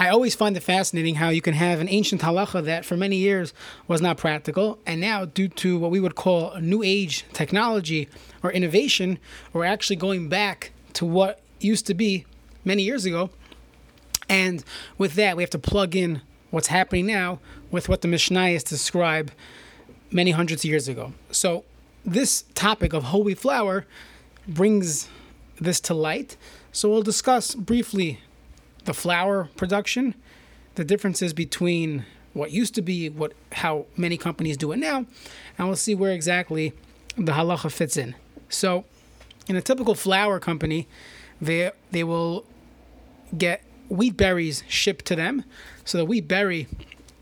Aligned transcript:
I 0.00 0.10
always 0.10 0.36
find 0.36 0.56
it 0.56 0.60
fascinating 0.60 1.16
how 1.16 1.30
you 1.30 1.40
can 1.40 1.54
have 1.54 1.80
an 1.80 1.88
ancient 1.88 2.20
halacha 2.20 2.64
that 2.64 2.84
for 2.84 2.96
many 2.96 3.16
years 3.16 3.52
was 3.88 4.00
not 4.00 4.16
practical, 4.16 4.78
and 4.86 5.00
now, 5.00 5.24
due 5.24 5.48
to 5.48 5.76
what 5.76 5.90
we 5.90 5.98
would 5.98 6.14
call 6.14 6.56
new 6.60 6.84
age 6.84 7.24
technology 7.32 8.08
or 8.44 8.52
innovation, 8.52 9.18
we're 9.52 9.64
actually 9.64 9.96
going 9.96 10.28
back 10.28 10.70
to 10.92 11.04
what 11.04 11.40
used 11.58 11.84
to 11.88 11.94
be 11.94 12.24
many 12.64 12.84
years 12.84 13.04
ago. 13.04 13.30
And 14.28 14.62
with 14.98 15.14
that, 15.14 15.36
we 15.36 15.42
have 15.42 15.50
to 15.50 15.58
plug 15.58 15.96
in 15.96 16.22
what's 16.50 16.68
happening 16.68 17.06
now 17.06 17.40
with 17.72 17.88
what 17.88 18.02
the 18.02 18.08
Mishnayos 18.08 18.62
describe 18.62 19.32
many 20.12 20.30
hundreds 20.30 20.62
of 20.62 20.70
years 20.70 20.86
ago. 20.86 21.12
So, 21.32 21.64
this 22.04 22.44
topic 22.54 22.92
of 22.92 23.04
holy 23.04 23.34
flour 23.34 23.84
brings 24.46 25.08
this 25.60 25.80
to 25.80 25.94
light. 25.94 26.36
So, 26.70 26.88
we'll 26.88 27.02
discuss 27.02 27.56
briefly 27.56 28.20
the 28.88 28.94
flour 28.94 29.50
production, 29.54 30.14
the 30.76 30.82
differences 30.82 31.34
between 31.34 32.06
what 32.32 32.52
used 32.52 32.74
to 32.74 32.80
be, 32.80 33.10
what 33.10 33.34
how 33.52 33.84
many 33.98 34.16
companies 34.16 34.56
do 34.56 34.72
it 34.72 34.78
now, 34.78 35.04
and 35.58 35.68
we'll 35.68 35.76
see 35.76 35.94
where 35.94 36.12
exactly 36.12 36.72
the 37.14 37.32
halacha 37.32 37.70
fits 37.70 37.98
in. 37.98 38.14
So, 38.48 38.86
in 39.46 39.56
a 39.56 39.60
typical 39.60 39.94
flour 39.94 40.40
company, 40.40 40.88
they 41.38 41.70
they 41.90 42.02
will 42.02 42.46
get 43.36 43.62
wheat 43.90 44.16
berries 44.16 44.64
shipped 44.68 45.04
to 45.04 45.14
them. 45.14 45.44
So 45.84 45.98
the 45.98 46.06
wheat 46.06 46.26
berry 46.26 46.66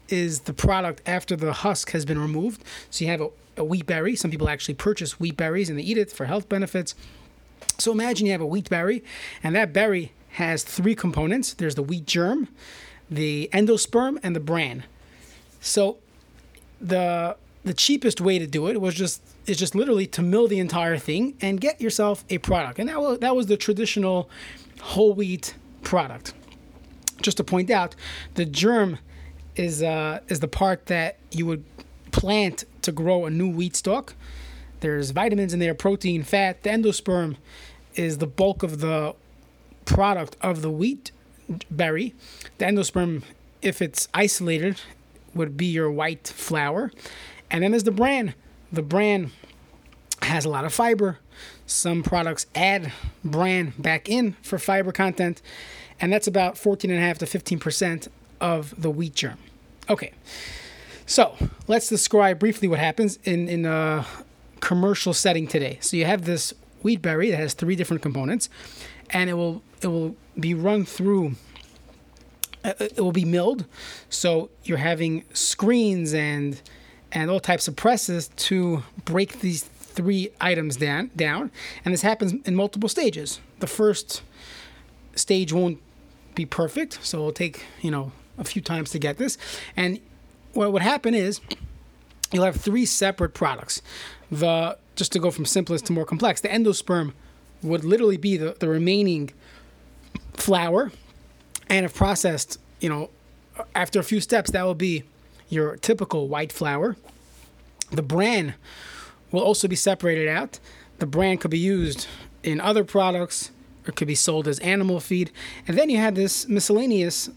is 0.09 0.43
the 0.43 0.53
product 0.53 1.03
after 1.05 1.35
the 1.35 1.53
husk 1.53 1.91
has 1.91 2.05
been 2.05 2.21
removed. 2.21 2.63
So 2.91 3.05
you 3.05 3.11
have 3.11 3.21
a, 3.21 3.29
a 3.57 3.65
wheat 3.65 3.87
berry. 3.87 4.15
Some 4.15 4.31
people 4.31 4.49
actually 4.49 4.75
purchase 4.75 5.19
wheat 5.19 5.37
berries 5.37 5.69
and 5.69 5.77
they 5.77 5.83
eat 5.83 5.99
it 5.99 6.13
for 6.13 6.27
health 6.27 6.49
benefits. 6.49 6.95
So 7.79 7.91
imagine 7.91 8.27
you 8.27 8.33
have 8.33 8.41
a 8.41 8.47
wheat 8.47 8.71
berry, 8.71 9.03
and 9.43 9.55
that 9.57 9.73
berry 9.73 10.13
has 10.37 10.63
three 10.63 10.95
components 10.95 11.55
there's 11.55 11.77
the 11.77 11.83
wheat 11.83 12.07
germ, 12.07 12.49
the 13.11 13.49
endosperm, 13.55 14.19
and 14.23 14.37
the 14.37 14.41
bran. 14.41 14.85
So 15.61 15.97
the 16.81 17.37
the 17.65 17.75
cheapest 17.75 18.21
way 18.21 18.39
to 18.39 18.47
do 18.47 18.69
it 18.69 18.81
was 18.81 18.95
just 18.95 19.23
is 19.47 19.57
just 19.57 19.75
literally 19.75 20.07
to 20.07 20.23
mill 20.23 20.47
the 20.47 20.59
entire 20.59 20.99
thing 20.99 21.35
and 21.41 21.61
get 21.61 21.81
yourself 21.81 22.25
a 22.29 22.39
product. 22.39 22.79
And 22.79 22.89
that 22.89 23.01
was 23.01 23.19
that 23.21 23.35
was 23.35 23.47
the 23.47 23.57
traditional 23.57 24.29
whole 24.81 25.15
wheat 25.15 25.55
product. 25.83 26.35
Just 27.23 27.39
to 27.39 27.45
point 27.45 27.71
out, 27.71 27.97
the 28.35 28.45
germ 28.45 28.99
is 29.57 29.83
uh, 29.83 30.21
is 30.29 30.41
the 30.41 30.49
part 30.49 30.87
that 30.87 31.17
you 31.31 31.47
would 31.47 31.65
plant 32.13 32.65
to 32.83 32.93
grow 32.93 33.25
a 33.25 33.31
new 33.31 33.49
wheat 33.49 33.75
stalk. 33.75 34.15
There's 34.81 35.13
vitamins 35.13 35.55
in 35.55 35.61
there, 35.61 35.75
protein, 35.75 36.23
fat. 36.23 36.63
The 36.63 36.71
endosperm 36.71 37.37
is 37.95 38.19
the 38.19 38.27
bulk 38.27 38.63
of 38.63 38.81
the 38.81 39.15
product 39.87 40.37
of 40.43 40.61
the 40.61 40.71
wheat 40.71 41.13
berry. 41.71 42.15
The 42.59 42.67
endosperm, 42.67 43.23
if 43.63 43.81
it's 43.81 44.09
isolated, 44.13 44.81
would 45.35 45.57
be 45.57 45.67
your 45.67 45.91
white 45.91 46.29
flour. 46.29 46.93
And 47.51 47.63
then 47.63 47.71
there's 47.71 47.85
the 47.85 47.91
bran. 47.91 48.35
The 48.71 48.83
bran 48.83 49.31
has 50.23 50.45
a 50.45 50.49
lot 50.49 50.65
of 50.65 50.73
fiber. 50.75 51.19
Some 51.67 52.03
products 52.03 52.47
add 52.55 52.93
bran 53.25 53.73
back 53.79 54.09
in 54.09 54.33
for 54.43 54.59
fiber 54.59 54.93
content, 54.93 55.43
and 56.01 56.13
that's 56.13 56.27
about 56.27 56.55
14.5 56.55 57.19
to 57.19 57.27
15% 57.27 58.09
of 58.41 58.81
the 58.81 58.91
wheat 58.91 59.15
germ. 59.15 59.39
Okay, 59.89 60.13
so 61.07 61.37
let's 61.67 61.89
describe 61.89 62.39
briefly 62.39 62.69
what 62.69 62.79
happens 62.79 63.19
in, 63.25 63.49
in 63.49 63.67
a 63.67 64.07
commercial 64.61 65.13
setting 65.13 65.47
today. 65.47 65.79
So 65.81 65.97
you 65.97 66.05
have 66.05 66.25
this 66.25 66.55
wheat 66.83 67.03
berry 67.03 67.31
that 67.31 67.39
has 67.39 67.55
three 67.55 67.77
different 67.77 68.03
components, 68.03 68.49
and 69.11 69.29
it 69.29 69.35
will 69.35 69.63
it 69.83 69.89
will 69.89 70.17
be 70.39 70.55
run 70.55 70.85
through 70.85 71.37
uh, 72.67 72.73
it 72.81 73.01
will 73.01 73.13
be 73.13 73.25
milled. 73.25 73.65
So 74.11 74.51
you're 74.65 74.79
having 74.79 75.25
screens 75.33 76.13
and 76.13 76.61
and 77.13 77.31
all 77.31 77.39
types 77.39 77.69
of 77.69 77.77
presses 77.77 78.29
to 78.37 78.83
break 79.05 79.41
these 79.41 79.63
three 79.63 80.31
items 80.41 80.77
down 80.77 81.11
down. 81.15 81.53
And 81.85 81.95
this 81.95 82.03
happens 82.03 82.35
in 82.45 82.57
multiple 82.57 82.89
stages. 82.89 83.41
The 83.61 83.69
first 83.69 84.23
stage 85.15 85.53
won't 85.53 85.81
be 86.35 86.45
perfect 86.45 86.99
so 87.03 87.19
it'll 87.19 87.33
take 87.33 87.65
you 87.81 87.91
know 87.91 88.13
a 88.37 88.45
few 88.45 88.61
times 88.61 88.91
to 88.91 88.99
get 88.99 89.17
this. 89.17 89.39
And 89.77 90.01
what 90.53 90.73
would 90.73 90.83
happen 90.83 91.15
is 91.15 91.41
you'll 92.33 92.45
have 92.45 92.57
three 92.57 92.85
separate 92.85 93.33
products. 93.33 93.81
The 94.31 94.77
just 94.97 95.13
to 95.13 95.21
go 95.21 95.31
from 95.31 95.45
simplest 95.45 95.87
to 95.87 95.93
more 95.93 96.05
complex 96.05 96.41
the 96.41 96.49
endosperm 96.49 97.13
would 97.63 97.85
literally 97.85 98.17
be 98.17 98.37
the, 98.37 98.57
the 98.59 98.69
remaining 98.69 99.31
flour 100.37 100.93
and 101.69 101.85
if 101.85 101.95
processed 101.95 102.59
you 102.81 102.89
know 102.89 103.11
after 103.75 103.99
a 103.99 104.05
few 104.05 104.21
steps 104.21 104.51
that 104.51 104.63
will 104.65 104.75
be 104.75 105.03
your 105.49 105.77
typical 105.77 106.29
white 106.29 106.53
flour. 106.53 106.97
The 107.91 108.03
bran 108.03 108.55
will 109.31 109.43
also 109.43 109.69
be 109.69 109.77
separated 109.77 110.29
out. 110.29 110.59
The 110.99 111.07
bran 111.07 111.39
could 111.39 111.51
be 111.51 111.59
used 111.59 112.07
in 112.43 112.61
other 112.61 112.85
products. 112.85 113.51
Or 113.87 113.93
could 113.93 114.09
be 114.09 114.17
sold 114.17 114.49
as 114.49 114.59
animal 114.59 114.99
feed. 114.99 115.31
And 115.69 115.79
then 115.79 115.91
you 115.91 115.99
have 115.99 116.17
this 116.17 116.49
miscellaneous 116.49 117.31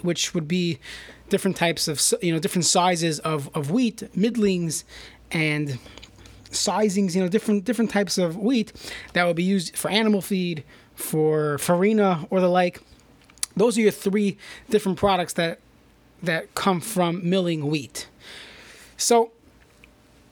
which 0.00 0.34
would 0.34 0.48
be 0.48 0.78
different 1.28 1.56
types 1.56 1.88
of 1.88 2.02
you 2.22 2.32
know 2.32 2.38
different 2.38 2.64
sizes 2.64 3.18
of, 3.20 3.50
of 3.54 3.70
wheat 3.70 4.08
middlings 4.16 4.84
and 5.30 5.78
sizings, 6.50 7.14
you 7.14 7.20
know, 7.20 7.28
different 7.28 7.64
different 7.64 7.90
types 7.90 8.18
of 8.18 8.36
wheat 8.36 8.72
that 9.12 9.26
would 9.26 9.36
be 9.36 9.42
used 9.42 9.76
for 9.76 9.90
animal 9.90 10.20
feed, 10.20 10.64
for 11.02 11.58
farina 11.58 12.26
or 12.30 12.40
the 12.40 12.48
like. 12.48 12.80
Those 13.56 13.76
are 13.76 13.82
your 13.82 13.90
three 13.90 14.38
different 14.70 14.98
products 14.98 15.34
that 15.34 15.58
that 16.22 16.54
come 16.54 16.80
from 16.80 17.28
milling 17.28 17.66
wheat. 17.66 18.08
So 18.96 19.32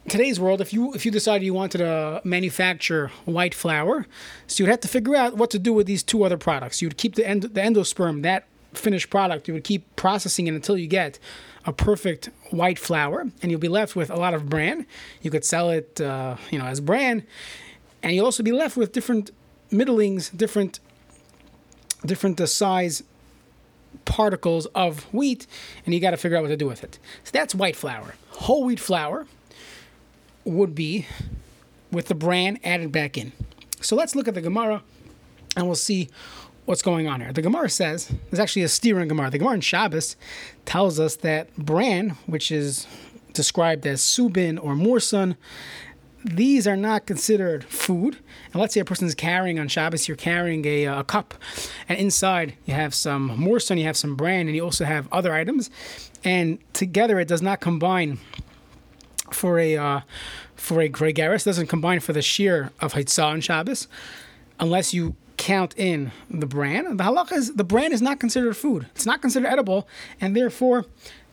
today's 0.08 0.38
world, 0.41 0.60
if 0.60 0.72
you 0.72 0.94
if 0.94 1.04
you 1.04 1.12
decided 1.12 1.44
you 1.44 1.53
wanted 1.53 1.78
to 1.78 2.22
manufacture 2.25 3.10
white 3.25 3.54
flour, 3.54 4.06
so 4.47 4.62
you'd 4.62 4.70
have 4.70 4.81
to 4.81 4.88
figure 4.88 5.16
out 5.16 5.36
what 5.36 5.50
to 5.50 5.58
do 5.58 5.72
with 5.72 5.86
these 5.86 6.03
two 6.03 6.25
other 6.25 6.38
products. 6.38 6.81
You'd 6.81 6.97
keep 6.97 7.16
the 7.16 7.26
end, 7.26 7.42
the 7.42 7.60
endosperm, 7.60 8.22
that 8.22 8.47
finished 8.72 9.10
product, 9.10 9.48
you 9.48 9.54
would 9.54 9.64
keep 9.64 9.84
processing 9.97 10.47
it 10.47 10.54
until 10.54 10.78
you 10.78 10.87
get 10.87 11.19
a 11.66 11.72
perfect 11.72 12.31
white 12.50 12.78
flour, 12.78 13.26
and 13.42 13.50
you'll 13.50 13.60
be 13.60 13.69
left 13.69 13.94
with 13.97 14.10
a 14.10 14.16
lot 14.16 14.32
of 14.32 14.48
bran. 14.48 14.87
You 15.22 15.31
could 15.31 15.44
sell 15.44 15.70
it, 15.70 16.00
uh, 16.00 16.37
you 16.50 16.58
know, 16.58 16.66
as 16.66 16.81
bran, 16.81 17.25
and 18.02 18.14
you'll 18.14 18.25
also 18.25 18.42
be 18.42 18.52
left 18.52 18.76
with 18.76 18.92
different 18.92 19.31
middlings, 19.70 20.36
different 20.36 20.81
different 22.04 22.41
uh, 22.41 22.47
size 22.47 23.03
particles 24.04 24.66
of 24.66 25.04
wheat, 25.12 25.47
and 25.84 25.94
you 25.94 26.00
got 26.00 26.10
to 26.10 26.16
figure 26.16 26.36
out 26.36 26.42
what 26.42 26.48
to 26.48 26.56
do 26.56 26.66
with 26.66 26.82
it. 26.82 26.98
So 27.25 27.31
that's 27.32 27.54
white 27.54 27.76
flour. 27.76 28.14
Whole 28.31 28.64
wheat 28.64 28.81
flour 28.81 29.26
would 30.44 30.75
be 30.75 31.06
with 31.91 32.06
the 32.08 32.14
bran 32.14 32.58
added 32.64 32.92
back 32.92 33.19
in. 33.19 33.32
So 33.81 33.97
let's 33.97 34.14
look 34.14 34.28
at 34.28 34.34
the 34.34 34.41
Gemara, 34.41 34.82
and 35.56 35.66
we'll 35.66 35.75
see 35.75 36.08
what's 36.64 36.82
going 36.82 37.08
on 37.08 37.20
here. 37.20 37.32
The 37.32 37.42
Gemara 37.42 37.69
says 37.69 38.12
there's 38.31 38.41
actually 38.41 38.62
a 38.62 38.66
stirah 38.66 39.02
in 39.02 39.08
Gemara. 39.08 39.31
The 39.31 39.38
Gemara 39.38 39.54
in 39.54 39.60
Shabbos 39.60 40.16
tells 40.64 41.00
us 41.00 41.16
that 41.16 41.54
bran, 41.56 42.10
which 42.26 42.52
is 42.52 42.87
described 43.32 43.87
as 43.87 44.00
subin 44.00 44.62
or 44.62 44.75
morsun, 44.75 45.37
these 46.25 46.66
are 46.66 46.76
not 46.76 47.06
considered 47.06 47.64
food. 47.64 48.19
And 48.53 48.60
let's 48.60 48.75
say 48.75 48.81
a 48.81 48.84
person 48.84 49.06
is 49.06 49.14
carrying 49.14 49.58
on 49.58 49.69
Shabbos, 49.69 50.08
you're 50.08 50.16
carrying 50.16 50.64
a, 50.66 50.84
a 50.84 51.04
cup, 51.04 51.34
and 51.88 51.98
inside 51.98 52.54
you 52.66 52.75
have 52.75 52.94
some 52.94 53.31
morsun, 53.38 53.78
you 53.78 53.84
have 53.84 53.97
some 53.97 54.16
bran, 54.16 54.47
and 54.47 54.54
you 54.54 54.62
also 54.62 54.84
have 54.84 55.08
other 55.12 55.32
items, 55.32 55.70
and 56.25 56.58
together 56.72 57.19
it 57.19 57.28
does 57.28 57.42
not 57.42 57.60
combine 57.60 58.19
for 59.31 59.58
a 59.58 59.76
uh, 59.76 60.00
for 60.56 60.81
a 60.82 60.88
grogeres, 60.88 61.44
doesn't 61.44 61.69
combine 61.69 62.00
for 62.00 62.12
the 62.12 62.20
shiur 62.20 62.70
of 62.81 62.92
Haitzah 62.92 63.25
on 63.25 63.41
Shabbos, 63.41 63.88
unless 64.58 64.92
you 64.92 65.16
count 65.37 65.75
in 65.78 66.12
the 66.28 66.47
bran. 66.47 66.98
The 66.98 67.04
halacha 67.04 67.32
is 67.32 67.54
the 67.54 67.64
bran 67.64 67.92
is 67.92 68.02
not 68.02 68.20
considered 68.20 68.56
food. 68.56 68.87
It's 68.94 69.06
not 69.06 69.22
considered 69.22 69.48
edible, 69.48 69.88
and 70.20 70.37
therefore 70.37 70.84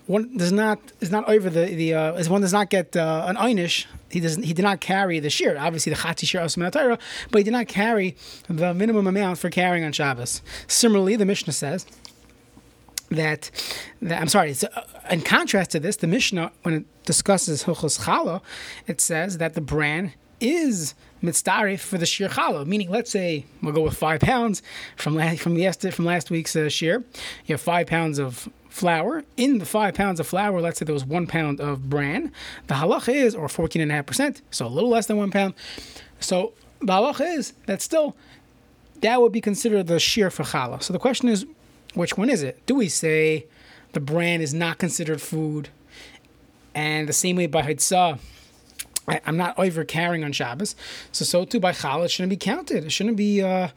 one 0.08 0.38
does 0.38 0.54
not 0.54 0.80
is 1.02 1.12
not 1.12 1.28
over 1.30 1.50
the 1.50 1.66
the 1.66 1.94
uh, 1.94 2.14
is 2.14 2.30
one 2.30 2.42
does 2.42 2.54
not 2.54 2.70
get 2.70 2.96
uh, 2.96 3.26
an 3.28 3.36
einish. 3.36 3.86
He 4.10 4.22
doesn't. 4.22 4.44
He 4.44 4.54
did 4.54 4.64
not 4.64 4.80
carry 4.80 5.20
the 5.20 5.28
shiur. 5.28 5.60
Obviously, 5.60 5.92
the 5.92 6.00
chatzi 6.00 6.26
shiur 6.26 6.44
of 6.44 7.00
but 7.30 7.38
he 7.38 7.44
did 7.44 7.52
not 7.52 7.68
carry 7.68 8.16
the 8.48 8.74
minimum 8.74 9.06
amount 9.06 9.38
for 9.38 9.50
carrying 9.50 9.84
on 9.84 9.92
Shabbos. 9.92 10.42
Similarly, 10.66 11.18
the 11.18 11.26
Mishnah 11.26 11.52
says 11.52 11.86
that, 13.10 13.52
that 14.02 14.22
I'm 14.22 14.30
sorry. 14.30 14.56
Uh, 14.76 14.82
in 15.10 15.22
contrast 15.22 15.72
to 15.72 15.80
this, 15.80 15.98
the 15.98 16.08
Mishnah 16.08 16.52
when 16.64 16.74
it 16.74 17.06
discusses 17.06 17.66
hilchos 17.66 18.00
challah, 18.06 18.42
it 18.88 19.02
says 19.02 19.40
that 19.40 19.56
the 19.56 19.62
bran 19.62 20.14
is 20.40 20.94
mitztaref 21.22 21.80
for 21.80 21.98
the 21.98 22.06
shiur 22.06 22.30
challah. 22.30 22.66
Meaning, 22.66 22.90
let's 22.90 23.12
say 23.12 23.46
we'll 23.62 23.74
go 23.74 23.82
with 23.82 23.98
five 23.98 24.22
pounds 24.22 24.62
from 24.96 25.16
last 25.16 25.42
from 25.42 25.58
yesterday 25.58 25.92
from 25.92 26.06
last 26.06 26.32
week's 26.32 26.56
uh, 26.56 26.62
shiur. 26.62 27.04
You 27.46 27.54
have 27.54 27.62
five 27.62 27.88
pounds 27.88 28.20
of 28.20 28.48
flour. 28.78 29.24
In 29.36 29.58
the 29.58 29.66
five 29.66 29.96
pounds 29.96 30.20
of 30.20 30.28
flour, 30.28 30.62
let's 30.62 30.80
say 30.80 30.86
there 30.86 30.94
was 30.94 31.06
one 31.06 31.28
pound 31.28 31.60
of 31.60 31.90
bran. 31.90 32.32
The 32.68 32.76
halach 32.76 33.14
is 33.14 33.36
or 33.36 33.50
fourteen 33.50 33.82
and 33.82 33.92
a 33.92 33.96
half 33.96 34.06
percent, 34.06 34.42
so 34.52 34.66
a 34.66 34.70
little 34.70 34.90
less 34.90 35.08
than 35.08 35.18
one 35.18 35.32
pound. 35.32 35.54
So 36.20 36.54
the 36.80 36.94
halach 36.94 37.20
is 37.20 37.54
that 37.66 37.82
still 37.82 38.16
that 39.02 39.22
would 39.22 39.32
be 39.32 39.42
considered 39.42 39.88
the 39.88 39.96
shiur 39.96 40.32
for 40.32 40.44
challah. 40.44 40.82
So 40.82 40.94
the 40.94 41.00
question 41.00 41.28
is, 41.30 41.46
which 41.94 42.18
one 42.18 42.30
is 42.30 42.42
it? 42.44 42.66
Do 42.66 42.76
we 42.76 42.90
say 42.90 43.46
the 43.94 44.00
bran 44.00 44.42
is 44.42 44.54
not 44.54 44.78
considered 44.78 45.22
food? 45.22 45.70
And 46.74 47.10
the 47.10 47.14
same 47.14 47.36
way 47.36 47.48
by 47.48 47.64
Hitzah, 47.64 48.20
I'm 49.26 49.38
not 49.38 49.58
over 49.58 49.84
carrying 49.84 50.24
on 50.24 50.32
Shabbos. 50.32 50.76
So, 51.12 51.26
so 51.26 51.46
too 51.46 51.60
by 51.60 51.72
Challah, 51.72 52.06
it 52.06 52.12
shouldn't 52.12 52.30
be 52.30 52.38
counted. 52.38 52.86
It 52.86 52.92
shouldn't 52.92 53.18
be 53.18 53.42
uh, 53.42 53.70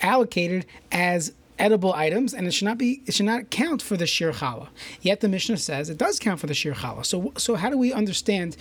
allocated 0.00 0.66
as 0.90 1.32
edible 1.58 1.92
items, 1.92 2.34
and 2.34 2.46
it 2.46 2.52
should 2.52 2.64
not 2.64 2.78
be. 2.78 3.02
It 3.06 3.14
should 3.14 3.26
not 3.26 3.50
count 3.50 3.82
for 3.82 3.96
the 3.96 4.04
shiur 4.04 4.34
challah. 4.34 4.68
Yet 5.00 5.20
the 5.20 5.28
Mishnah 5.28 5.58
says 5.58 5.90
it 5.90 5.98
does 5.98 6.18
count 6.18 6.40
for 6.40 6.46
the 6.46 6.54
shiur 6.54 6.74
challah. 6.74 7.04
So, 7.04 7.32
so 7.36 7.56
how 7.56 7.70
do 7.70 7.78
we 7.78 7.92
understand 7.92 8.56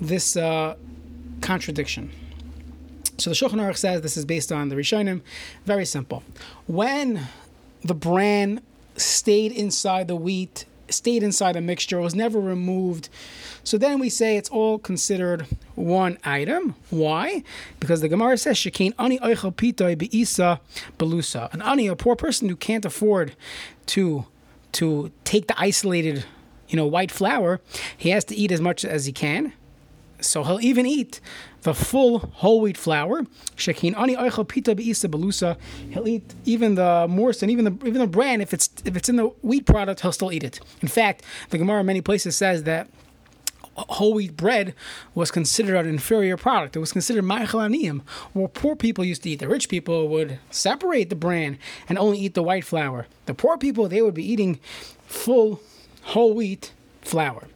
this 0.00 0.36
uh, 0.36 0.76
contradiction? 1.40 2.10
So 3.18 3.30
the 3.30 3.36
Shulchan 3.36 3.54
Aruch 3.54 3.78
says 3.78 4.02
this 4.02 4.16
is 4.16 4.24
based 4.24 4.52
on 4.52 4.68
the 4.68 4.76
Rishonim. 4.76 5.22
Very 5.64 5.86
simple. 5.86 6.22
When 6.66 7.28
the 7.82 7.94
bran 7.94 8.60
stayed 8.96 9.52
inside 9.52 10.08
the 10.08 10.16
wheat, 10.16 10.66
stayed 10.88 11.22
inside 11.22 11.56
a 11.56 11.60
mixture, 11.60 12.00
was 12.00 12.14
never 12.14 12.40
removed. 12.40 13.08
So 13.64 13.78
then 13.78 13.98
we 13.98 14.08
say 14.08 14.36
it's 14.36 14.48
all 14.48 14.78
considered 14.78 15.46
one 15.74 16.18
item. 16.24 16.76
Why? 16.90 17.42
Because 17.80 18.00
the 18.00 18.08
Gemara 18.08 18.38
says 18.38 18.56
Shekain 18.56 18.94
ani 18.98 19.18
oichel 19.18 19.54
pitoi 19.54 19.96
beisa 19.96 20.60
belusa. 20.98 21.52
An 21.52 21.62
ani, 21.62 21.88
a 21.88 21.96
poor 21.96 22.16
person 22.16 22.48
who 22.48 22.56
can't 22.56 22.84
afford 22.84 23.34
to 23.86 24.26
to 24.72 25.10
take 25.24 25.46
the 25.46 25.58
isolated, 25.58 26.24
you 26.68 26.76
know, 26.76 26.86
white 26.86 27.10
flour, 27.10 27.60
he 27.96 28.10
has 28.10 28.24
to 28.26 28.34
eat 28.34 28.52
as 28.52 28.60
much 28.60 28.84
as 28.84 29.06
he 29.06 29.12
can. 29.12 29.52
So 30.28 30.44
he'll 30.44 30.60
even 30.60 30.86
eat 30.86 31.20
the 31.62 31.74
full 31.74 32.18
whole 32.18 32.60
wheat 32.60 32.76
flour. 32.76 33.24
Shekin 33.56 33.96
ani 33.96 34.14
pita 34.44 34.74
belusa. 34.74 35.56
He'll 35.90 36.08
eat 36.08 36.34
even 36.44 36.74
the 36.74 37.06
morse 37.08 37.42
and 37.42 37.50
even 37.50 37.64
the 37.64 37.86
even 37.86 38.00
the 38.00 38.06
bran. 38.06 38.40
If 38.40 38.54
it's 38.54 38.70
if 38.84 38.96
it's 38.96 39.08
in 39.08 39.16
the 39.16 39.26
wheat 39.42 39.66
product, 39.66 40.00
he'll 40.00 40.12
still 40.12 40.32
eat 40.32 40.44
it. 40.44 40.60
In 40.80 40.88
fact, 40.88 41.22
the 41.50 41.58
Gemara 41.58 41.80
in 41.80 41.86
many 41.86 42.00
places 42.00 42.36
says 42.36 42.64
that 42.64 42.88
whole 43.76 44.14
wheat 44.14 44.36
bread 44.36 44.74
was 45.14 45.30
considered 45.30 45.76
an 45.76 45.86
inferior 45.86 46.36
product. 46.36 46.76
It 46.76 46.78
was 46.78 46.92
considered 46.92 47.24
ma'achel 47.24 48.00
Well, 48.32 48.48
poor 48.48 48.74
people 48.74 49.04
used 49.04 49.22
to 49.24 49.30
eat. 49.30 49.40
The 49.40 49.48
rich 49.48 49.68
people 49.68 50.08
would 50.08 50.38
separate 50.50 51.10
the 51.10 51.16
bran 51.16 51.58
and 51.88 51.98
only 51.98 52.18
eat 52.18 52.34
the 52.34 52.42
white 52.42 52.64
flour. 52.64 53.06
The 53.26 53.34
poor 53.34 53.58
people 53.58 53.88
they 53.88 54.02
would 54.02 54.14
be 54.14 54.24
eating 54.24 54.60
full 55.06 55.60
whole 56.02 56.34
wheat 56.34 56.72
flour. 57.02 57.48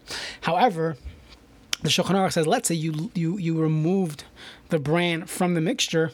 However, 0.43 0.97
the 1.83 1.89
Shulchan 1.89 2.15
Aruch 2.15 2.33
says, 2.33 2.47
let's 2.47 2.69
say 2.69 2.75
you 2.75 3.11
you 3.15 3.39
you 3.39 3.59
removed 3.61 4.25
the 4.69 4.79
bran 4.79 5.27
from 5.27 5.55
the 5.55 5.61
mixture, 5.61 6.13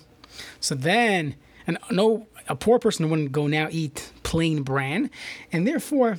so 0.60 0.74
then 0.74 1.34
and 1.66 1.78
no 1.90 2.26
a 2.48 2.54
poor 2.54 2.78
person 2.78 3.10
wouldn't 3.10 3.32
go 3.32 3.46
now 3.46 3.68
eat 3.70 4.12
plain 4.22 4.62
bran, 4.62 5.10
and 5.52 5.66
therefore 5.66 6.18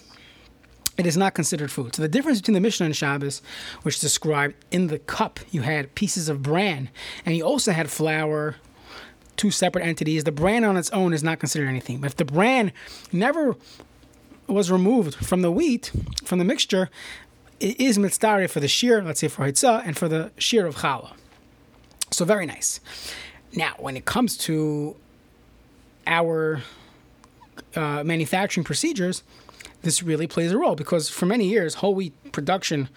it 0.97 1.05
is 1.05 1.15
not 1.15 1.33
considered 1.33 1.71
food. 1.71 1.95
So 1.95 2.01
the 2.01 2.09
difference 2.09 2.39
between 2.39 2.55
the 2.55 2.59
Mishnah 2.59 2.87
and 2.87 2.95
Shabbos, 2.95 3.41
which 3.83 3.99
described 3.99 4.55
in 4.71 4.87
the 4.87 4.99
cup 4.99 5.39
you 5.51 5.61
had 5.61 5.93
pieces 5.95 6.27
of 6.27 6.41
bran, 6.41 6.89
and 7.25 7.35
you 7.35 7.43
also 7.43 7.71
had 7.71 7.89
flour, 7.89 8.55
two 9.37 9.51
separate 9.51 9.85
entities. 9.85 10.23
The 10.23 10.31
bran 10.31 10.63
on 10.63 10.75
its 10.75 10.89
own 10.89 11.13
is 11.13 11.23
not 11.23 11.39
considered 11.39 11.69
anything. 11.69 11.99
But 11.99 12.07
if 12.07 12.15
the 12.17 12.25
bran 12.25 12.71
never 13.11 13.55
was 14.47 14.71
removed 14.71 15.15
from 15.15 15.41
the 15.41 15.51
wheat, 15.51 15.91
from 16.23 16.39
the 16.39 16.45
mixture, 16.45 16.89
it 17.59 17.79
is 17.79 17.97
mitzvah 17.97 18.47
for 18.47 18.59
the 18.59 18.67
shiur, 18.67 19.03
let's 19.03 19.19
say 19.19 19.27
for 19.27 19.45
Hitzah, 19.45 19.83
and 19.85 19.97
for 19.97 20.07
the 20.07 20.31
shiur 20.37 20.67
of 20.67 20.77
Challah. 20.77 21.13
So 22.11 22.25
very 22.25 22.45
nice. 22.45 22.79
Now, 23.53 23.73
when 23.77 23.97
it 23.97 24.05
comes 24.05 24.37
to 24.37 24.95
our 26.05 26.61
uh, 27.75 28.03
manufacturing 28.03 28.63
procedures, 28.63 29.23
this 29.81 30.03
really 30.03 30.27
plays 30.27 30.51
a 30.51 30.57
role 30.57 30.75
because 30.75 31.09
for 31.09 31.25
many 31.25 31.47
years, 31.47 31.75
whole 31.75 31.95
wheat 31.95 32.13
production 32.31 32.89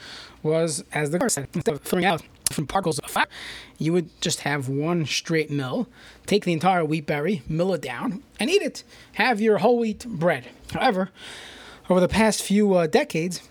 was, 0.43 0.85
as 0.93 1.11
the 1.11 1.29
said, 1.29 1.49
instead 1.55 1.75
of 1.75 1.83
throwing 1.83 2.05
out 2.05 2.23
different 2.45 2.69
particles 2.69 2.99
of 2.99 3.11
fat, 3.11 3.29
you 3.79 3.93
would 3.93 4.09
just 4.21 4.41
have 4.41 4.69
one 4.69 5.07
straight 5.07 5.51
mill, 5.51 5.89
take 6.27 6.45
the 6.45 6.53
entire 6.53 6.85
wheat 6.85 7.07
berry, 7.07 7.43
mill 7.49 7.73
it 7.73 7.81
down, 7.81 8.23
and 8.39 8.51
eat 8.51 8.63
it. 8.63 8.83
Have 9.13 9.41
your 9.41 9.59
whole 9.59 9.79
wheat 9.79 10.05
bread. 10.07 10.47
However, 10.73 11.11
over 11.89 12.01
the 12.01 12.09
past 12.09 12.43
few 12.43 12.75
uh, 12.75 12.87
decades, 12.87 13.43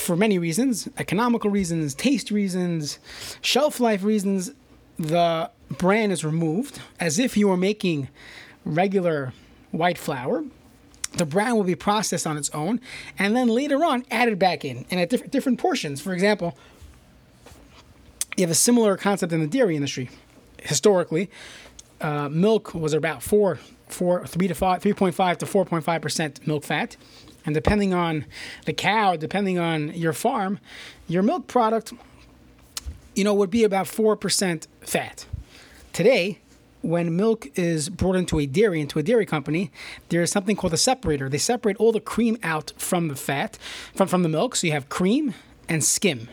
for 0.00 0.16
many 0.16 0.38
reasons 0.38 0.88
economical 0.98 1.50
reasons, 1.50 1.94
taste 1.94 2.30
reasons, 2.30 2.98
shelf 3.40 3.80
life 3.80 4.02
reasons 4.02 4.52
the 4.98 5.50
bran 5.70 6.10
is 6.10 6.24
removed 6.24 6.80
as 6.98 7.18
if 7.18 7.36
you 7.36 7.48
were 7.48 7.56
making 7.56 8.08
regular 8.64 9.32
white 9.70 9.98
flour. 9.98 10.44
The 11.12 11.24
bran 11.24 11.56
will 11.56 11.64
be 11.64 11.74
processed 11.74 12.26
on 12.26 12.36
its 12.36 12.50
own 12.50 12.80
and 13.18 13.34
then 13.36 13.48
later 13.48 13.84
on 13.84 14.04
added 14.10 14.38
back 14.38 14.64
in 14.64 14.84
and 14.90 15.00
at 15.00 15.08
different, 15.08 15.32
different 15.32 15.58
portions. 15.58 16.00
For 16.00 16.12
example, 16.12 16.56
you 18.36 18.42
have 18.42 18.50
a 18.50 18.54
similar 18.54 18.96
concept 18.96 19.32
in 19.32 19.40
the 19.40 19.46
dairy 19.46 19.74
industry. 19.74 20.10
Historically, 20.62 21.30
uh, 22.00 22.28
milk 22.28 22.74
was 22.74 22.92
about 22.92 23.22
four, 23.22 23.58
four, 23.88 24.26
three 24.26 24.48
to 24.48 24.54
five, 24.54 24.82
three 24.82 24.92
point 24.92 25.14
five 25.14 25.38
to 25.38 25.46
four 25.46 25.64
point 25.64 25.84
five 25.84 26.02
percent 26.02 26.46
milk 26.46 26.64
fat. 26.64 26.96
And 27.44 27.54
depending 27.54 27.94
on 27.94 28.26
the 28.66 28.72
cow, 28.72 29.16
depending 29.16 29.58
on 29.58 29.92
your 29.94 30.12
farm, 30.12 30.58
your 31.06 31.22
milk 31.22 31.46
product, 31.46 31.92
you 33.14 33.24
know, 33.24 33.34
would 33.34 33.50
be 33.50 33.64
about 33.64 33.86
4% 33.86 34.66
fat. 34.82 35.26
Today, 35.92 36.38
when 36.82 37.16
milk 37.16 37.48
is 37.56 37.88
brought 37.88 38.16
into 38.16 38.38
a 38.38 38.46
dairy, 38.46 38.80
into 38.80 38.98
a 38.98 39.02
dairy 39.02 39.26
company, 39.26 39.70
there 40.10 40.22
is 40.22 40.30
something 40.30 40.56
called 40.56 40.72
a 40.72 40.78
separator. 40.78 41.28
They 41.28 41.38
separate 41.38 41.76
all 41.78 41.92
the 41.92 42.00
cream 42.00 42.38
out 42.42 42.72
from 42.76 43.08
the 43.08 43.16
fat, 43.16 43.58
from, 43.94 44.08
from 44.08 44.22
the 44.22 44.28
milk. 44.28 44.56
So 44.56 44.66
you 44.66 44.72
have 44.72 44.88
cream 44.88 45.34
and 45.68 45.84
skim. 45.84 46.28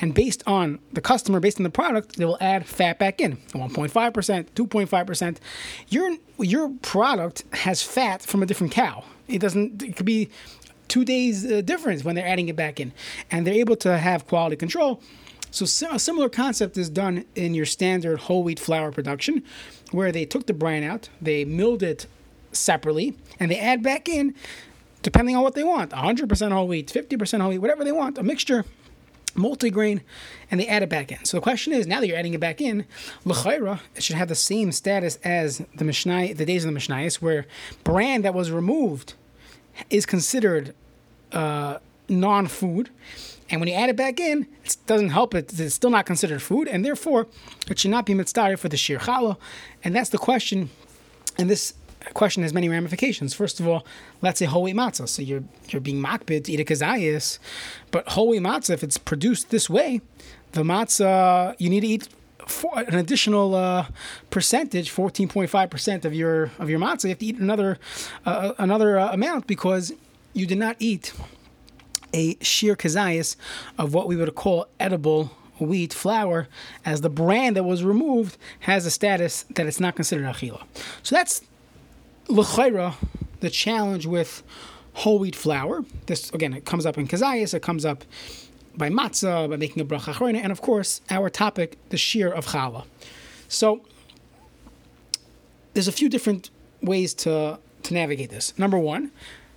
And 0.00 0.14
based 0.14 0.42
on 0.46 0.78
the 0.92 1.00
customer, 1.00 1.40
based 1.40 1.58
on 1.58 1.64
the 1.64 1.70
product, 1.70 2.16
they 2.16 2.24
will 2.24 2.38
add 2.40 2.66
fat 2.66 2.98
back 2.98 3.20
in 3.20 3.36
1.5%, 3.52 3.90
2.5%. 3.90 5.36
Your, 5.88 6.16
your 6.38 6.70
product 6.82 7.44
has 7.52 7.82
fat 7.82 8.22
from 8.22 8.42
a 8.42 8.46
different 8.46 8.72
cow. 8.72 9.04
It 9.28 9.40
doesn't. 9.40 9.82
It 9.82 9.96
could 9.96 10.06
be 10.06 10.30
two 10.88 11.04
days 11.04 11.50
uh, 11.50 11.60
difference 11.62 12.04
when 12.04 12.14
they're 12.14 12.26
adding 12.26 12.48
it 12.48 12.56
back 12.56 12.80
in, 12.80 12.92
and 13.30 13.46
they're 13.46 13.54
able 13.54 13.76
to 13.76 13.98
have 13.98 14.26
quality 14.26 14.56
control. 14.56 15.00
So 15.50 15.64
a 15.90 15.98
similar 15.98 16.28
concept 16.28 16.76
is 16.76 16.90
done 16.90 17.24
in 17.34 17.54
your 17.54 17.64
standard 17.64 18.18
whole 18.20 18.42
wheat 18.42 18.60
flour 18.60 18.92
production, 18.92 19.42
where 19.90 20.12
they 20.12 20.26
took 20.26 20.46
the 20.46 20.52
bran 20.52 20.82
out, 20.82 21.08
they 21.20 21.44
milled 21.46 21.82
it 21.82 22.06
separately, 22.52 23.16
and 23.40 23.50
they 23.50 23.58
add 23.58 23.82
back 23.82 24.08
in, 24.08 24.34
depending 25.02 25.34
on 25.34 25.42
what 25.42 25.54
they 25.54 25.64
want, 25.64 25.92
100% 25.92 26.52
whole 26.52 26.68
wheat, 26.68 26.92
50% 26.92 27.40
whole 27.40 27.50
wheat, 27.50 27.58
whatever 27.58 27.84
they 27.84 27.92
want, 27.92 28.18
a 28.18 28.22
mixture 28.22 28.66
multigrain, 29.34 30.00
and 30.50 30.60
they 30.60 30.66
add 30.66 30.82
it 30.82 30.88
back 30.88 31.12
in. 31.12 31.24
So 31.24 31.36
the 31.36 31.42
question 31.42 31.72
is, 31.72 31.86
now 31.86 32.00
that 32.00 32.06
you're 32.06 32.16
adding 32.16 32.34
it 32.34 32.40
back 32.40 32.60
in, 32.60 32.86
l'chayra, 33.24 33.80
it 33.94 34.02
should 34.02 34.16
have 34.16 34.28
the 34.28 34.34
same 34.34 34.72
status 34.72 35.18
as 35.24 35.62
the 35.74 35.84
Mishnah, 35.84 36.34
the 36.34 36.46
days 36.46 36.64
of 36.64 36.72
the 36.72 36.78
Mishnayos, 36.78 37.16
where 37.16 37.46
bran 37.84 38.22
that 38.22 38.34
was 38.34 38.50
removed 38.50 39.14
is 39.90 40.06
considered 40.06 40.74
uh, 41.32 41.78
non-food, 42.08 42.90
and 43.50 43.60
when 43.60 43.68
you 43.68 43.74
add 43.74 43.90
it 43.90 43.96
back 43.96 44.18
in, 44.18 44.46
it 44.64 44.76
doesn't 44.86 45.10
help 45.10 45.34
it. 45.34 45.58
It's 45.58 45.74
still 45.74 45.90
not 45.90 46.06
considered 46.06 46.42
food, 46.42 46.68
and 46.68 46.84
therefore 46.84 47.26
it 47.70 47.78
should 47.78 47.90
not 47.90 48.06
be 48.06 48.14
mitzvah 48.14 48.56
for 48.56 48.68
the 48.68 48.76
shiur 48.76 48.98
challah. 48.98 49.36
And 49.84 49.94
that's 49.94 50.10
the 50.10 50.18
question. 50.18 50.70
And 51.38 51.48
this 51.48 51.74
question 52.14 52.42
has 52.42 52.52
many 52.52 52.68
ramifications. 52.68 53.34
First 53.34 53.60
of 53.60 53.68
all, 53.68 53.86
let's 54.22 54.38
say 54.38 54.46
wheat 54.46 54.74
matzah. 54.74 55.08
So 55.08 55.22
you're 55.22 55.44
you're 55.68 55.80
being 55.80 56.02
makpid 56.02 56.44
to 56.44 56.52
eat 56.52 56.60
a 56.60 56.64
kazayas, 56.64 57.38
but 57.90 58.06
wheat 58.16 58.42
matzah, 58.42 58.70
if 58.70 58.82
it's 58.82 58.98
produced 58.98 59.50
this 59.50 59.70
way, 59.70 60.00
the 60.52 60.62
matzah 60.62 61.54
you 61.58 61.70
need 61.70 61.80
to 61.80 61.86
eat 61.86 62.08
for 62.46 62.78
an 62.78 62.94
additional 62.94 63.54
uh, 63.54 63.86
percentage, 64.30 64.90
fourteen 64.90 65.28
point 65.28 65.50
five 65.50 65.68
percent 65.68 66.04
of 66.04 66.14
your 66.14 66.50
of 66.58 66.70
your 66.70 66.78
matzah. 66.78 67.04
You 67.04 67.10
have 67.10 67.18
to 67.18 67.26
eat 67.26 67.38
another 67.38 67.78
uh, 68.24 68.52
another 68.58 68.98
uh, 68.98 69.12
amount 69.12 69.46
because 69.46 69.92
you 70.32 70.46
did 70.46 70.58
not 70.58 70.76
eat 70.78 71.12
a 72.14 72.34
shiur 72.36 72.76
kazayas 72.76 73.36
of 73.78 73.92
what 73.92 74.06
we 74.08 74.16
would 74.16 74.34
call 74.34 74.66
edible 74.80 75.32
wheat 75.58 75.92
flour, 75.92 76.48
as 76.84 77.00
the 77.00 77.10
bran 77.10 77.54
that 77.54 77.64
was 77.64 77.82
removed 77.82 78.36
has 78.60 78.86
a 78.86 78.90
status 78.90 79.44
that 79.54 79.66
it's 79.66 79.80
not 79.80 79.96
considered 79.96 80.24
achila. 80.24 80.62
So 81.02 81.16
that's 81.16 81.42
l'chayra, 82.28 82.94
the 83.40 83.50
challenge 83.50 84.06
with 84.06 84.42
whole 84.92 85.18
wheat 85.18 85.34
flour. 85.34 85.84
This 86.06 86.30
again, 86.30 86.52
it 86.52 86.64
comes 86.64 86.86
up 86.86 86.96
in 86.98 87.08
kazayas. 87.08 87.54
It 87.54 87.62
comes 87.62 87.84
up 87.84 88.04
by 88.76 88.88
matzah, 88.88 89.48
by 89.48 89.56
making 89.56 89.80
a 89.82 89.84
bracha 89.84 90.12
achrona, 90.12 90.40
and 90.42 90.52
of 90.52 90.60
course, 90.60 91.00
our 91.10 91.28
topic, 91.28 91.78
the 91.90 91.96
shiur 91.96 92.30
of 92.32 92.46
challah. 92.46 92.84
So 93.48 93.82
there's 95.74 95.88
a 95.88 95.92
few 95.92 96.08
different 96.08 96.50
ways 96.82 97.14
to 97.14 97.58
to 97.82 97.94
navigate 97.94 98.30
this. 98.30 98.58
Number 98.58 98.78
one, 98.78 99.12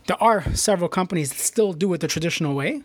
there 0.08 0.22
are 0.22 0.44
several 0.54 0.90
companies 0.90 1.30
that 1.30 1.40
still 1.40 1.74
do 1.74 1.92
it 1.94 2.02
the 2.02 2.08
traditional 2.08 2.54
way, 2.54 2.82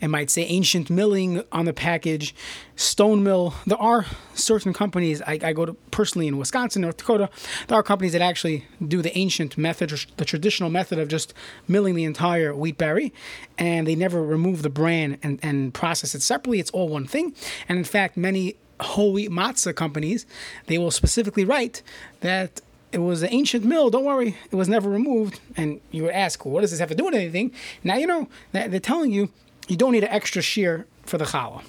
It 0.00 0.08
might 0.08 0.30
say 0.30 0.42
ancient 0.42 0.90
milling 0.90 1.42
on 1.50 1.64
the 1.64 1.72
package, 1.72 2.34
stone 2.76 3.22
mill. 3.22 3.54
There 3.66 3.80
are 3.80 4.06
certain 4.34 4.72
companies, 4.72 5.20
I, 5.22 5.38
I 5.42 5.52
go 5.52 5.66
to 5.66 5.72
personally 5.90 6.28
in 6.28 6.38
Wisconsin, 6.38 6.82
North 6.82 6.98
Dakota, 6.98 7.28
there 7.66 7.76
are 7.76 7.82
companies 7.82 8.12
that 8.12 8.22
actually 8.22 8.64
do 8.86 9.02
the 9.02 9.16
ancient 9.18 9.58
method, 9.58 9.92
the 10.16 10.24
traditional 10.24 10.70
method 10.70 10.98
of 10.98 11.08
just 11.08 11.34
milling 11.66 11.94
the 11.94 12.04
entire 12.04 12.54
wheat 12.54 12.78
berry, 12.78 13.12
and 13.58 13.86
they 13.86 13.96
never 13.96 14.22
remove 14.22 14.62
the 14.62 14.70
bran 14.70 15.18
and, 15.22 15.40
and 15.42 15.74
process 15.74 16.14
it 16.14 16.22
separately. 16.22 16.60
It's 16.60 16.70
all 16.70 16.88
one 16.88 17.06
thing. 17.06 17.34
And 17.68 17.78
in 17.78 17.84
fact, 17.84 18.16
many 18.16 18.56
whole 18.80 19.12
wheat 19.12 19.30
matzah 19.30 19.74
companies, 19.74 20.26
they 20.66 20.78
will 20.78 20.92
specifically 20.92 21.44
write 21.44 21.82
that 22.20 22.60
it 22.92 22.98
was 22.98 23.22
an 23.22 23.28
ancient 23.32 23.64
mill. 23.64 23.90
Don't 23.90 24.04
worry, 24.04 24.36
it 24.50 24.56
was 24.56 24.68
never 24.68 24.88
removed. 24.88 25.40
And 25.56 25.80
you 25.90 26.04
would 26.04 26.12
ask, 26.12 26.44
well, 26.44 26.54
what 26.54 26.60
does 26.62 26.70
this 26.70 26.80
have 26.80 26.88
to 26.88 26.94
do 26.94 27.04
with 27.04 27.14
anything? 27.14 27.52
Now 27.84 27.96
you 27.96 28.06
know 28.06 28.28
they're 28.52 28.80
telling 28.80 29.12
you 29.12 29.30
you 29.68 29.76
don't 29.76 29.92
need 29.92 30.04
an 30.04 30.10
extra 30.10 30.42
shiur 30.42 30.84
for 31.04 31.18
the 31.18 31.24
challah. 31.24 31.62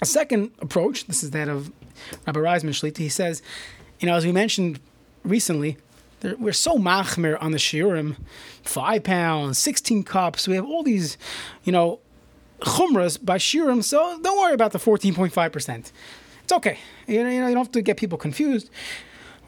A 0.00 0.06
second 0.06 0.50
approach, 0.60 1.06
this 1.06 1.22
is 1.22 1.30
that 1.30 1.48
of 1.48 1.72
Rabbi 2.26 2.40
Reisman 2.40 2.70
Shlita. 2.70 2.98
He 2.98 3.08
says, 3.08 3.42
you 4.00 4.06
know, 4.06 4.14
as 4.14 4.24
we 4.24 4.32
mentioned 4.32 4.80
recently, 5.24 5.76
we're 6.38 6.52
so 6.52 6.76
machmer 6.76 7.40
on 7.40 7.52
the 7.52 7.58
shiurim, 7.58 8.16
five 8.62 9.04
pounds, 9.04 9.58
sixteen 9.58 10.02
cups. 10.02 10.46
We 10.46 10.56
have 10.56 10.66
all 10.66 10.82
these, 10.82 11.16
you 11.64 11.72
know, 11.72 12.00
chumras 12.60 13.24
by 13.24 13.38
shiurim. 13.38 13.82
So 13.82 14.18
don't 14.20 14.38
worry 14.38 14.54
about 14.54 14.72
the 14.72 14.78
fourteen 14.78 15.14
point 15.14 15.32
five 15.32 15.52
percent. 15.52 15.92
It's 16.42 16.52
okay. 16.52 16.78
You 17.06 17.22
know, 17.24 17.30
you 17.30 17.40
know, 17.40 17.48
you 17.48 17.54
don't 17.54 17.64
have 17.64 17.72
to 17.72 17.82
get 17.82 17.96
people 17.96 18.18
confused 18.18 18.70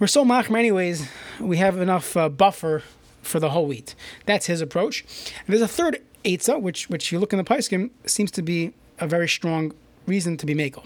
we're 0.01 0.07
so 0.07 0.25
machmer 0.25 0.59
anyways, 0.59 1.07
we 1.39 1.59
have 1.59 1.79
enough 1.79 2.17
uh, 2.17 2.31
buffer 2.31 2.83
for 3.23 3.39
the 3.39 3.51
whole 3.51 3.67
wheat. 3.67 3.95
That's 4.25 4.47
his 4.47 4.63
approach. 4.63 5.05
And 5.47 5.49
there's 5.49 5.61
a 5.61 5.69
third 5.69 6.01
eitzah, 6.25 6.61
which 6.61 6.89
which 6.89 7.12
you 7.12 7.19
look 7.19 7.33
in 7.33 7.39
the 7.39 7.45
Paiskim, 7.45 7.91
seems 8.07 8.31
to 8.33 8.43
be 8.43 8.73
a 8.99 9.07
very 9.07 9.29
strong 9.29 9.73
reason 10.07 10.37
to 10.37 10.47
be 10.47 10.55
makel. 10.55 10.85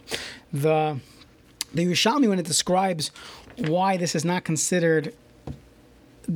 The 0.53 0.99
the 1.73 1.85
Yerushalmi, 1.87 2.29
when 2.29 2.39
it 2.39 2.47
describes 2.47 3.11
why 3.57 3.97
this 3.97 4.15
is 4.15 4.25
not 4.25 4.45
considered 4.45 5.15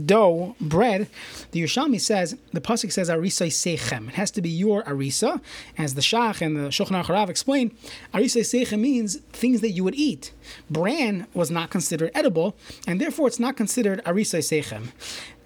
dough, 0.04 0.54
bread, 0.60 1.08
the 1.52 1.62
Yerushalmi 1.62 2.00
says, 2.00 2.36
the 2.52 2.60
Pasuk 2.60 2.92
says, 2.92 3.08
Arisa 3.08 3.46
Sechem. 3.46 4.08
It 4.08 4.14
has 4.14 4.30
to 4.32 4.42
be 4.42 4.48
your 4.48 4.82
Arisa. 4.82 5.40
As 5.76 5.94
the 5.94 6.00
Shach 6.00 6.42
and 6.42 6.56
the 6.56 6.68
Shulchan 6.68 7.02
Aruch 7.02 7.28
explain, 7.28 7.70
Arisa 8.12 8.42
Sechem 8.42 8.80
means 8.80 9.16
things 9.32 9.60
that 9.60 9.70
you 9.70 9.84
would 9.84 9.94
eat. 9.94 10.32
Bran 10.70 11.26
was 11.34 11.50
not 11.50 11.70
considered 11.70 12.10
edible, 12.14 12.56
and 12.86 13.00
therefore 13.00 13.28
it's 13.28 13.40
not 13.40 13.56
considered 13.56 14.02
Arisa 14.04 14.40
Sechem. 14.40 14.88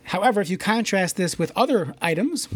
However, 0.04 0.40
if 0.40 0.50
you 0.50 0.58
contrast 0.58 1.16
this 1.16 1.38
with 1.38 1.52
other 1.54 1.94
items, 2.02 2.48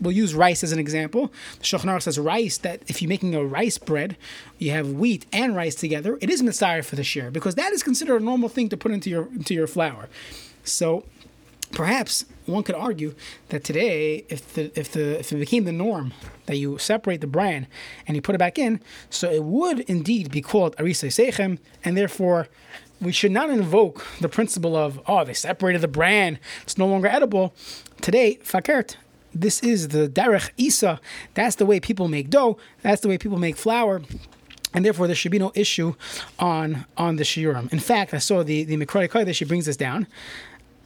we'll 0.00 0.12
use 0.12 0.34
rice 0.34 0.64
as 0.64 0.72
an 0.72 0.78
example. 0.78 1.32
The 1.58 2.00
says 2.00 2.18
rice 2.18 2.58
that 2.58 2.82
if 2.86 3.00
you're 3.00 3.08
making 3.08 3.34
a 3.34 3.44
rice 3.44 3.78
bread, 3.78 4.16
you 4.58 4.70
have 4.72 4.92
wheat 4.92 5.26
and 5.32 5.54
rice 5.54 5.74
together, 5.74 6.18
it 6.20 6.30
is 6.30 6.42
mitzvah 6.42 6.82
for 6.82 6.96
the 6.96 7.02
shiur 7.02 7.32
because 7.32 7.54
that 7.56 7.72
is 7.72 7.82
considered 7.82 8.22
a 8.22 8.24
normal 8.24 8.48
thing 8.48 8.68
to 8.70 8.76
put 8.76 8.92
into 8.92 9.10
your 9.10 9.26
into 9.26 9.54
your 9.54 9.66
flour. 9.66 10.08
So 10.64 11.04
Perhaps 11.72 12.24
one 12.46 12.64
could 12.64 12.74
argue 12.74 13.14
that 13.50 13.62
today, 13.62 14.24
if 14.28 14.54
the 14.54 14.72
if 14.78 14.90
the 14.90 15.20
if 15.20 15.32
it 15.32 15.36
became 15.36 15.64
the 15.64 15.72
norm 15.72 16.12
that 16.46 16.56
you 16.56 16.78
separate 16.78 17.20
the 17.20 17.28
bran 17.28 17.68
and 18.06 18.16
you 18.16 18.22
put 18.22 18.34
it 18.34 18.38
back 18.38 18.58
in, 18.58 18.80
so 19.08 19.30
it 19.30 19.44
would 19.44 19.80
indeed 19.80 20.32
be 20.32 20.42
called 20.42 20.76
arisa 20.76 21.08
sechem, 21.08 21.58
and 21.84 21.96
therefore 21.96 22.48
we 23.00 23.12
should 23.12 23.30
not 23.30 23.50
invoke 23.50 24.04
the 24.20 24.28
principle 24.28 24.74
of 24.74 25.00
oh 25.06 25.24
they 25.24 25.32
separated 25.32 25.80
the 25.80 25.88
bran, 25.88 26.40
it's 26.62 26.76
no 26.76 26.86
longer 26.86 27.06
edible. 27.06 27.54
Today, 28.00 28.38
fakert, 28.42 28.96
this 29.34 29.60
is 29.60 29.88
the 29.88 30.08
derech 30.08 30.50
isa. 30.56 31.00
That's 31.34 31.56
the 31.56 31.66
way 31.66 31.80
people 31.80 32.08
make 32.08 32.30
dough. 32.30 32.58
That's 32.82 33.00
the 33.00 33.08
way 33.08 33.18
people 33.18 33.38
make 33.38 33.56
flour 33.56 34.02
and 34.72 34.84
therefore 34.84 35.06
there 35.06 35.16
should 35.16 35.32
be 35.32 35.38
no 35.38 35.52
issue 35.54 35.94
on 36.38 36.86
on 36.96 37.16
the 37.16 37.24
shiurim. 37.24 37.72
In 37.72 37.80
fact, 37.80 38.14
I 38.14 38.18
saw 38.18 38.42
the 38.42 38.64
the 38.64 38.76
Mikroi 38.76 39.24
that 39.24 39.34
she 39.34 39.44
brings 39.44 39.66
this 39.66 39.76
down 39.76 40.06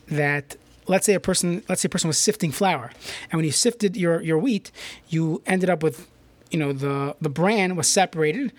that 0.08 0.56
let's 0.86 1.06
say 1.06 1.14
a 1.14 1.20
person 1.20 1.62
let's 1.68 1.80
say 1.80 1.86
a 1.86 1.90
person 1.90 2.08
was 2.08 2.18
sifting 2.18 2.50
flour 2.50 2.90
and 3.30 3.38
when 3.38 3.44
you 3.44 3.52
sifted 3.52 3.96
your 3.96 4.20
your 4.20 4.38
wheat 4.38 4.70
you 5.08 5.42
ended 5.46 5.70
up 5.70 5.82
with 5.82 6.08
you 6.50 6.58
know 6.58 6.72
the 6.72 7.16
the 7.20 7.30
bran 7.30 7.74
was 7.74 7.88
separated 7.88 8.52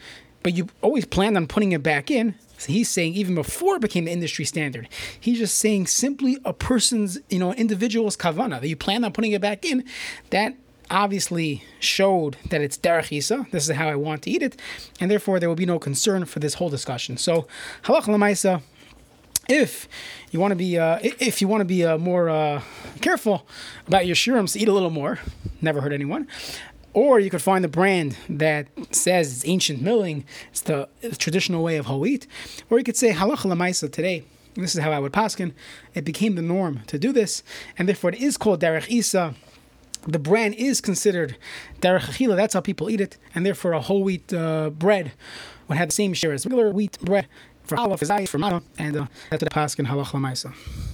but 0.46 0.54
you 0.54 0.68
always 0.84 1.06
planned 1.06 1.36
on 1.36 1.48
putting 1.48 1.72
it 1.72 1.82
back 1.82 2.12
in 2.12 2.36
so 2.60 2.72
he's 2.72 2.88
saying 2.88 3.16
even 3.16 3.34
before 3.34 3.78
it 3.78 3.82
became 3.82 4.06
the 4.06 4.12
industry 4.12 4.46
standard 4.46 4.88
he's 5.20 5.40
just 5.40 5.58
saying 5.58 5.88
simply 5.88 6.38
a 6.46 6.54
person's 6.54 7.18
you 7.32 7.40
know 7.40 7.52
individual's 7.54 8.16
kavana 8.16 8.62
that 8.62 8.68
you 8.68 8.75
plan 8.75 9.04
on 9.04 9.12
putting 9.12 9.32
it 9.32 9.42
back 9.42 9.66
in 9.66 9.84
that 10.30 10.54
obviously 10.92 11.64
showed 11.80 12.38
that 12.52 12.62
it's 12.62 12.78
derech. 12.78 13.50
This 13.50 13.68
is 13.68 13.75
how 13.75 13.88
I 13.88 13.96
want 13.96 14.22
to 14.22 14.30
eat 14.30 14.44
it, 14.44 14.56
and 15.00 15.10
therefore 15.10 15.40
there 15.40 15.50
will 15.50 15.56
be 15.56 15.66
no 15.66 15.80
concern 15.80 16.25
for 16.25 16.38
this 16.38 16.54
whole 16.54 16.70
discussion. 16.70 17.18
So 17.18 17.48
halach 17.86 18.04
lamaisa, 18.04 18.62
if 19.50 19.88
you 20.30 20.40
want 20.40 20.52
to 20.52 20.56
be 20.56 20.78
uh, 20.78 21.00
if 21.02 21.42
you 21.42 21.48
want 21.48 21.62
to 21.62 21.66
be 21.66 21.84
uh, 21.84 21.98
more 21.98 22.30
uh, 22.30 22.62
careful 23.02 23.48
about 23.88 24.06
your 24.06 24.16
shurums, 24.16 24.56
eat 24.56 24.68
a 24.68 24.74
little 24.74 24.92
more. 24.92 25.18
Never 25.60 25.82
hurt 25.82 25.92
anyone. 25.92 26.28
Or 26.96 27.20
you 27.20 27.30
could 27.30 27.42
find 27.42 27.62
the 27.62 27.68
brand 27.68 28.16
that 28.30 28.68
says 28.92 29.34
it's 29.34 29.46
ancient 29.46 29.82
milling, 29.82 30.24
it's 30.50 30.62
the, 30.62 30.88
traditional 31.18 31.62
way 31.62 31.75
of 31.75 31.88
whole 31.88 32.00
wheat. 32.00 32.25
Or 32.70 32.78
you 32.78 32.86
could 32.86 32.96
say 32.96 33.12
halacha 33.12 33.52
lamaisa 33.52 33.92
today. 33.92 34.24
This 34.56 34.74
is 34.74 34.82
how 34.82 34.92
I 34.94 35.00
would 35.00 35.12
paskin. 35.12 35.52
It 35.94 36.06
became 36.06 36.36
the 36.36 36.42
norm 36.42 36.80
to 36.88 36.98
do 36.98 37.12
this, 37.12 37.44
and 37.78 37.90
therefore 37.90 38.12
it 38.12 38.22
is 38.22 38.38
called 38.38 38.62
derech 38.62 38.88
isa. 38.88 39.36
The 40.08 40.20
brand 40.20 40.56
is 40.56 40.80
considered 40.80 41.36
derech 41.82 42.06
achila. 42.12 42.38
That's 42.38 42.54
how 42.54 42.62
people 42.62 42.90
eat 42.90 43.02
it, 43.02 43.18
and 43.36 43.46
therefore 43.46 43.74
a 43.74 43.82
whole 43.82 44.02
wheat 44.02 44.34
uh, 44.34 44.70
bread 44.70 45.12
would 45.68 45.78
have 45.78 45.90
the 45.90 45.94
same 45.94 46.14
shiur 46.14 46.34
as 46.34 46.46
regular 46.46 46.72
wheat 46.72 46.98
bread 47.02 47.28
for 47.66 47.78
Aleph, 47.78 48.30
for 48.30 48.38
Mata, 48.38 48.64
and 48.78 48.96
uh, 48.96 49.08
that's 49.30 49.44
the 49.44 49.50
Paskin 49.50 49.88
Halach 49.88 50.12
Lamaisa. 50.12 50.54